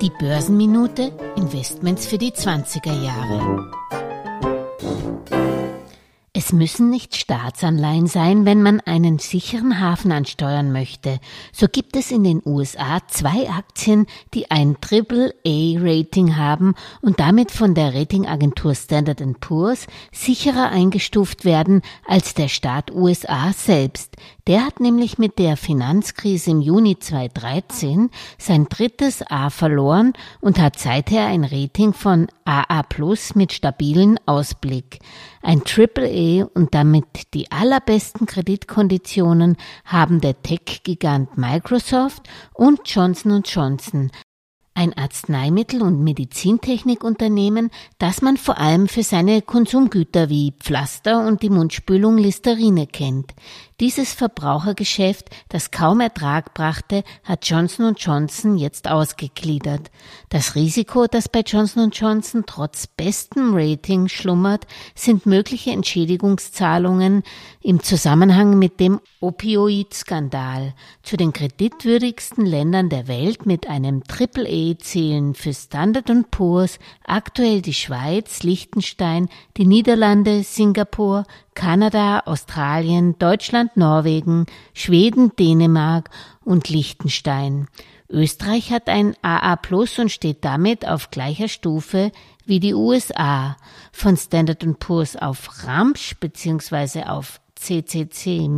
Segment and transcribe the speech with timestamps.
[0.00, 3.70] Die Börsenminute Investments für die 20er Jahre.
[6.32, 11.18] Es müssen nicht Staatsanleihen sein, wenn man einen sicheren Hafen ansteuern möchte.
[11.52, 17.74] So gibt es in den USA zwei Aktien, die ein AAA-Rating haben und damit von
[17.74, 24.14] der Ratingagentur Standard Poor's sicherer eingestuft werden als der Staat USA selbst.
[24.48, 28.08] Der hat nämlich mit der Finanzkrise im Juni 2013
[28.38, 35.00] sein drittes A verloren und hat seither ein Rating von AA Plus mit stabilen Ausblick.
[35.42, 42.22] Ein AAA und damit die allerbesten Kreditkonditionen haben der Tech-Gigant Microsoft
[42.54, 44.10] und Johnson Johnson,
[44.78, 51.50] ein Arzneimittel- und Medizintechnikunternehmen, das man vor allem für seine Konsumgüter wie Pflaster und die
[51.50, 53.34] Mundspülung Listerine kennt.
[53.80, 59.92] Dieses Verbrauchergeschäft, das kaum Ertrag brachte, hat Johnson Johnson jetzt ausgegliedert.
[60.30, 67.22] Das Risiko, das bei Johnson Johnson trotz bestem Rating schlummert, sind mögliche Entschädigungszahlungen
[67.62, 70.74] im Zusammenhang mit dem Opioid-Skandal.
[71.04, 77.74] Zu den kreditwürdigsten Ländern der Welt mit einem Triple-E zählen für Standard Poor's aktuell die
[77.74, 81.24] Schweiz, Liechtenstein, die Niederlande, Singapur,
[81.58, 86.08] Kanada, Australien, Deutschland, Norwegen, Schweden, Dänemark
[86.44, 87.66] und Liechtenstein.
[88.08, 92.12] Österreich hat ein AA Plus und steht damit auf gleicher Stufe
[92.46, 93.56] wie die USA.
[93.90, 97.02] Von Standard Poor's auf Ramsch bzw.
[97.06, 98.48] auf CCC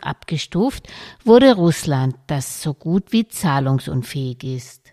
[0.00, 0.86] abgestuft
[1.24, 4.92] wurde Russland, das so gut wie zahlungsunfähig ist.